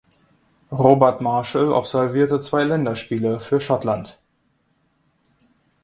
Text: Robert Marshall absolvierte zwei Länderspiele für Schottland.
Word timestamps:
Robert 0.71 1.21
Marshall 1.21 1.75
absolvierte 1.75 2.39
zwei 2.39 2.63
Länderspiele 2.63 3.39
für 3.39 3.61
Schottland. 3.61 4.19